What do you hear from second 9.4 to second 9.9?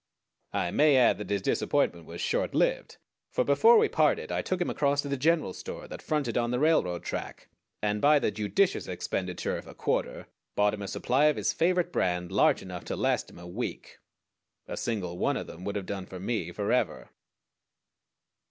of a